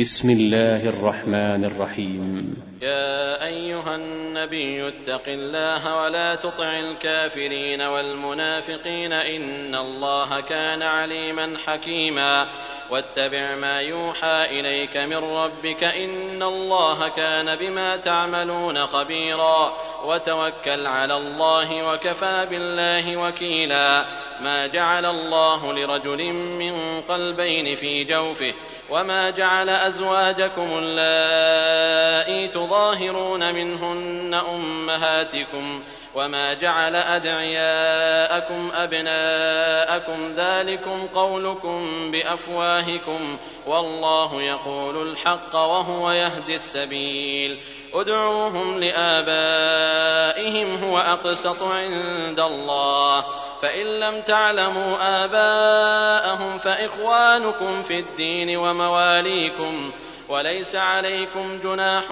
[0.00, 2.56] بسم الله الرحمن الرحيم.
[2.82, 12.48] يا أيها النبي اتق الله ولا تطع الكافرين والمنافقين إن الله كان عليما حكيما.
[12.90, 19.76] واتبع ما يوحى إليك من ربك إن الله كان بما تعملون خبيرا.
[20.04, 24.04] وتوكل على الله وكفى بالله وكيلا.
[24.40, 28.54] ما جعل الله لرجل من قلبين في جوفه
[28.90, 35.82] وما جعل أزواجكم اللائي تظاهرون منهن أمهاتكم
[36.14, 43.36] وما جعل أدعياءكم أبناءكم ذلكم قولكم بأفواهكم
[43.66, 47.60] والله يقول الحق وهو يهدي السبيل
[47.94, 53.24] ادعوهم لآبائهم هو أقسط عند الله
[53.62, 59.90] فإن لم تعلموا آباءهم فإخوانكم في الدين ومواليكم
[60.28, 62.04] وليس عليكم جناح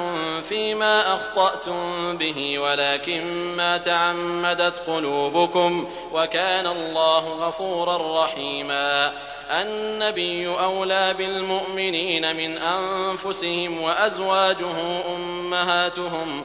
[0.48, 3.24] فيما أخطأتم به ولكن
[3.56, 9.12] ما تعمدت قلوبكم وكان الله غفورا رحيما.
[9.50, 16.44] النبي أولى بالمؤمنين من أنفسهم وأزواجه أمهاتهم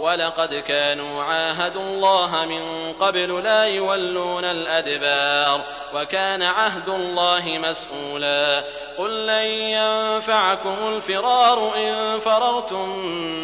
[0.00, 5.60] ولقد كانوا عاهدوا الله من قبل لا يولون الأدبار
[5.94, 8.62] وكان عهد الله مسؤولا
[8.98, 12.88] قل لن ينفعكم الفرار إن فررتم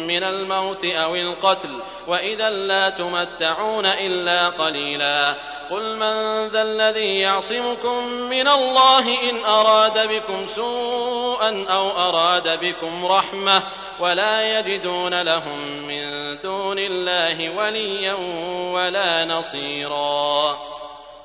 [0.07, 5.35] من الموت أو القتل وإذا لا تمتعون إلا قليلا
[5.69, 13.63] قل من ذا الذي يعصمكم من الله إن أراد بكم سوءا أو أراد بكم رحمة
[13.99, 18.13] ولا يجدون لهم من دون الله وليا
[18.73, 20.57] ولا نصيرا.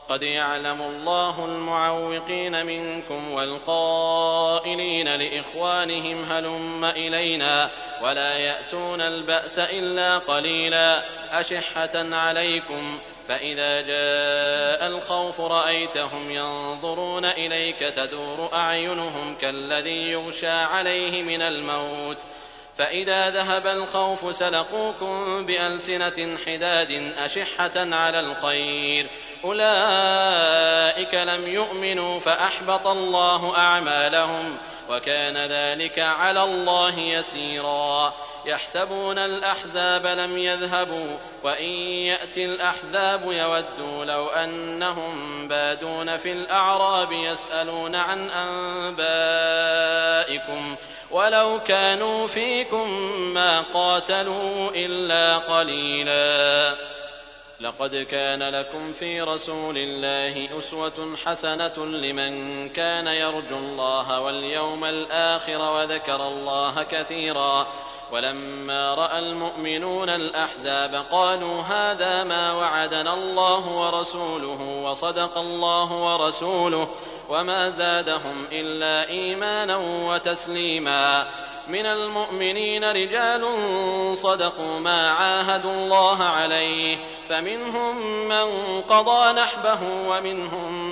[0.08, 7.70] قد يعلم الله المعوقين منكم والقائلين لإخوانهم هلم إلينا
[8.02, 11.02] ولا يأتون البأس إلا قليلا.
[11.30, 22.18] أشحة عليكم؟ فإذا جاء الخوف رأيتهم ينظرون إليك تدور أعينهم كالذي يغشى عليه من الموت.
[22.78, 29.10] فإذا ذهب الخوف سلقوكم بألسنة حداد أشحة على الخير.
[29.44, 34.56] أولئك لم يؤمنوا فأحبط الله أعمالهم
[34.90, 38.14] وكان ذلك على الله يسيرا.
[38.46, 41.70] يحسبون الأحزاب لم يذهبوا وإن
[42.06, 48.30] يأتي الأحزاب يودوا لو أنهم بادون في الأعراب يسألون عن
[50.20, 50.76] أنبائكم.
[51.12, 52.90] ولو كانوا فيكم
[53.34, 56.76] ما قاتلوا إلا قليلاً.
[57.60, 66.26] لقد كان لكم في رسول الله أسوة حسنة لمن كان يرجو الله واليوم الآخر وذكر
[66.26, 67.66] الله كثيرا.
[68.12, 76.88] ولما رأى المؤمنون الأحزاب قالوا هذا ما وعدنا الله ورسوله وصدق الله ورسوله
[77.28, 81.26] وما زادهم إلا إيمانا وتسليما.
[81.68, 83.44] من المؤمنين رجال
[84.18, 86.98] صدقوا ما عاهدوا الله عليه
[87.28, 89.78] فمنهم من قضى نحبه
[90.08, 90.91] ومنهم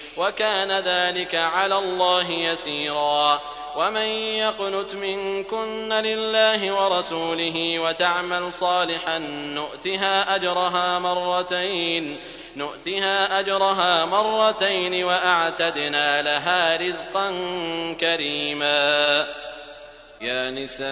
[0.17, 3.41] وكان ذلك على الله يسيرا.
[3.75, 9.17] ومن يقنت منكن لله ورسوله وتعمل صالحا
[9.55, 12.19] نؤتها أجرها مرتين
[12.55, 17.29] نؤتها أجرها مرتين وأعتدنا لها رزقا
[17.99, 19.27] كريما.
[20.21, 20.91] يا نساء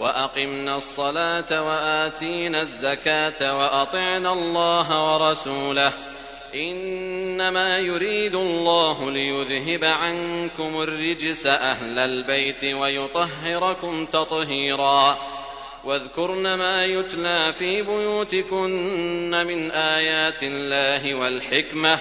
[0.00, 5.92] وأقمنا الصلاة وآتينا الزكاة وأطعنا الله ورسوله.
[6.54, 15.18] إنما يريد الله ليذهب عنكم الرجس أهل البيت ويطهركم تطهيرا.
[15.84, 21.98] واذكرن ما يتلى في بيوتكن من آيات الله والحكمة.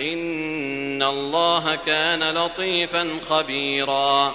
[0.00, 4.34] إن الله كان لطيفا خبيرا.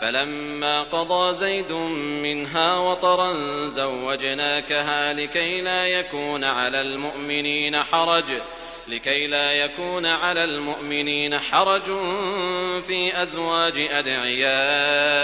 [0.00, 1.72] فلما قضى زيد
[2.22, 3.34] منها وطرا
[3.68, 8.32] زوجناكها لكي لا يكون على المؤمنين حرج
[8.88, 11.84] لكي لا يكون على المؤمنين حرج
[12.86, 15.16] في أزواج أدعيائهم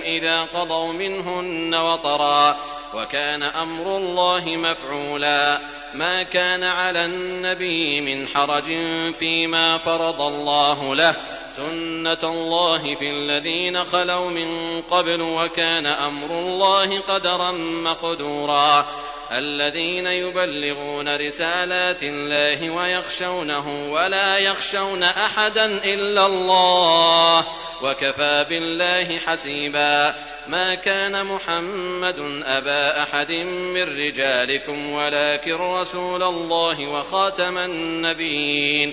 [0.00, 2.56] إذا قضوا منهن وطرا
[2.94, 5.58] وكان أمر الله مفعولا.
[5.94, 8.76] ما كان على النبي من حرج
[9.18, 11.14] فيما فرض الله له.
[11.58, 18.86] سنة الله في الذين خلوا من قبل وكان أمر الله قدرا مقدورا
[19.32, 27.44] الذين يبلغون رسالات الله ويخشونه ولا يخشون أحدا إلا الله
[27.82, 30.14] وكفى بالله حسيبا
[30.48, 38.92] ما كان محمد أبا أحد من رجالكم ولكن رسول الله وخاتم النبيين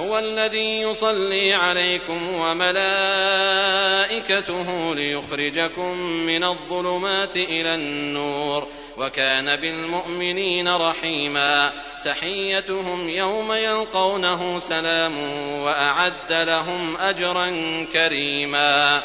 [0.00, 2.84] هو الذي يصلي عليكم وملائكته
[4.94, 11.72] ليخرجكم من الظلمات إلى النور وكان بالمؤمنين رحيما.
[12.04, 15.18] تحيتهم يوم يلقونه سلام
[15.62, 17.50] وأعد لهم أجرا
[17.92, 19.02] كريما.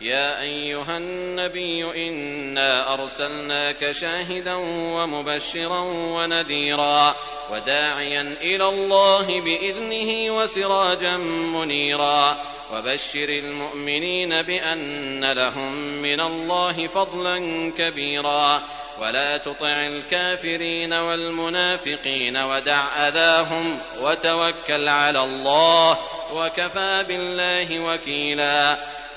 [0.00, 4.54] يا أيها النبي إنا أرسلناك شاهدا
[4.94, 7.14] ومبشرا ونذيرا.
[7.50, 11.16] وداعيا إلى الله بإذنه وسراجا
[11.56, 12.36] منيرا.
[12.72, 17.38] وبشر المؤمنين بأن لهم من الله فضلا
[17.78, 18.62] كبيرا.
[19.00, 25.98] ولا تطع الكافرين والمنافقين ودع أذاهم وتوكل على الله
[26.32, 28.97] وكفى بالله وكيلا.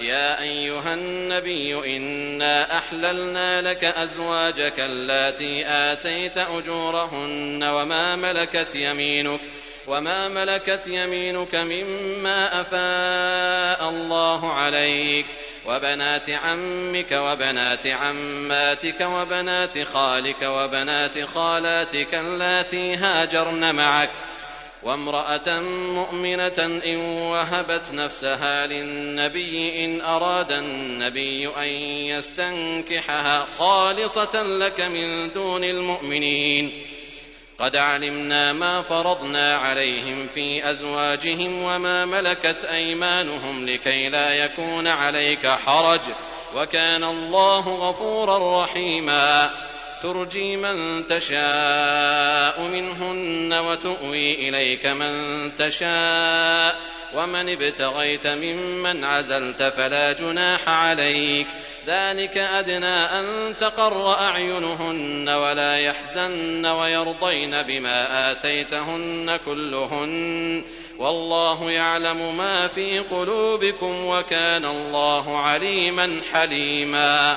[0.00, 9.40] يا أيها النبي إنا أحللنا لك أزواجك اللاتي آتيت أجورهن وما ملكت يمينك
[9.86, 15.26] وما ملكت يمينك مما أفاء الله عليك
[15.66, 24.10] وبنات عمك وبنات عماتك وبنات خالك وبنات خالاتك اللاتي هاجرن معك
[24.86, 25.60] وامرأة
[25.94, 31.68] مؤمنة إن وهبت نفسها للنبي إن أراد النبي أن
[32.06, 36.82] يستنكحها خالصة لك من دون المؤمنين.
[37.58, 46.00] قد علمنا ما فرضنا عليهم في أزواجهم وما ملكت أيمانهم لكي لا يكون عليك حرج.
[46.56, 49.65] وكان الله غفورا رحيما.
[50.02, 55.12] ترجي من تشاء منهن وتؤوي إليك من
[55.58, 56.76] تشاء
[57.14, 61.46] ومن ابتغيت ممن عزلت فلا جناح عليك
[61.86, 70.64] ذلك أدنى أن تقر أعينهن ولا يحزن ويرضين بما آتيتهن كلهن
[70.98, 77.36] والله يعلم ما في قلوبكم وكان الله عليما حليما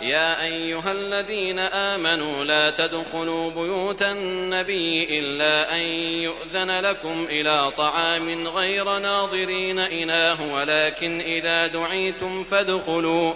[0.00, 5.80] يا أيها الذين آمنوا لا تدخلوا بيوت النبي إلا أن
[6.22, 13.32] يؤذن لكم إلى طعام غير ناظرين إناه ولكن إذا دعيتم فادخلوا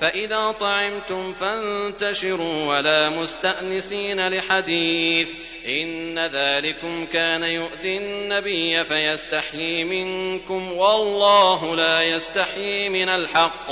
[0.00, 5.28] فإذا طعمتم فانتشروا ولا مستأنسين لحديث.
[5.66, 13.70] إن ذلكم كان يؤذي النبي فيستحيي منكم والله لا يستحيي من الحق.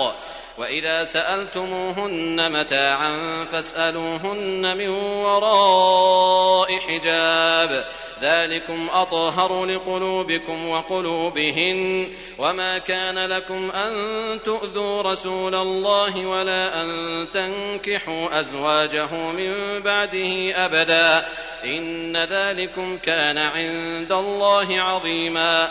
[0.61, 7.85] وإذا سألتموهن متاعا فاسألوهن من وراء حجاب.
[8.23, 12.09] ذلكم أطهر لقلوبكم وقلوبهن.
[12.39, 13.93] وما كان لكم أن
[14.45, 21.27] تؤذوا رسول الله ولا أن تنكحوا أزواجه من بعده أبدا.
[21.65, 25.71] إن ذلكم كان عند الله عظيما.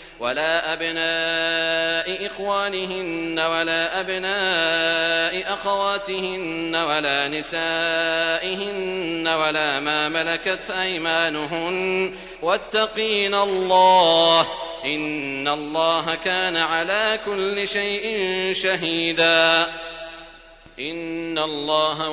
[0.21, 12.11] ولا أبناء إخوانهن ولا أبناء أخواتهن ولا نسائهن ولا ما ملكت أيمانهن
[12.41, 14.47] واتقين الله
[14.85, 18.17] إن الله كان على كل شيء
[18.53, 19.67] شهيدا
[20.79, 22.09] إن الله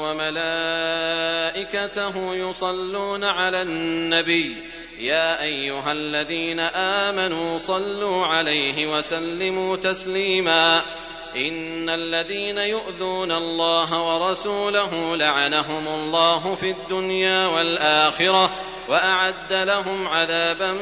[1.56, 4.56] وملائكته يصلون على النبي
[4.98, 10.82] يا أيها الذين آمنوا صلوا عليه وسلموا تسليما.
[11.36, 18.50] إن الذين يؤذون الله ورسوله لعنهم الله في الدنيا والآخرة
[18.88, 20.72] وأعد لهم عذابا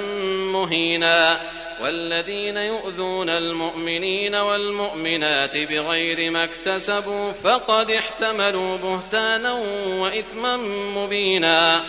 [0.53, 1.41] مهينا.
[1.83, 9.53] والذين يؤذون المؤمنين والمؤمنات بغير ما اكتسبوا فقد احتملوا بهتانا
[10.01, 10.57] وإثما
[10.97, 11.83] مبينا.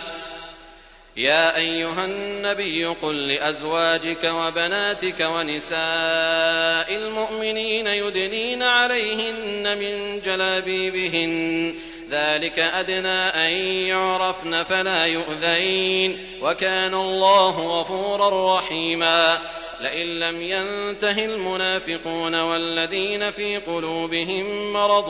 [1.18, 11.74] يا أيها النبي قل لأزواجك وبناتك ونساء المؤمنين يدنين عليهن من جلابيبهن.
[12.10, 13.50] ذلك أدنى أن
[13.86, 16.18] يعرفن فلا يؤذين.
[16.42, 19.38] وكان الله غفورا رحيما.
[19.80, 25.08] لئن لم ينته المنافقون والذين في قلوبهم مرض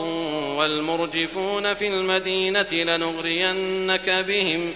[0.57, 4.75] والمرجفون في المدينة لنغرينك بهم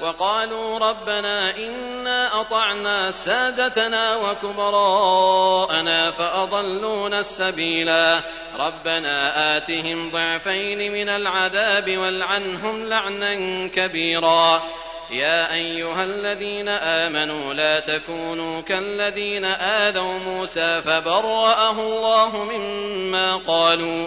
[0.00, 8.20] وقالوا ربنا إنا أطعنا سادتنا وكبراءنا فأضلونا السبيلا.
[8.58, 13.34] ربنا آتهم ضعفين من العذاب والعنهم لعنا
[13.68, 14.62] كبيرا.
[15.10, 24.06] يا أيها الذين آمنوا لا تكونوا كالذين آذوا موسى فبرأه الله مما قالوا.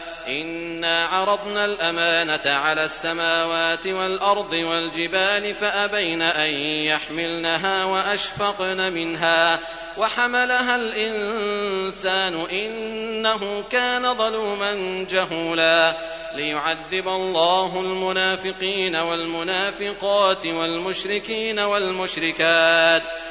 [0.27, 6.53] انا عرضنا الامانه على السماوات والارض والجبال فابين ان
[6.85, 9.59] يحملنها واشفقن منها
[9.97, 15.93] وحملها الإنسان إنه كان ظلوما جهولا
[16.35, 23.03] ليعذب الله المنافقين والمنافقات والمشركين والمشركات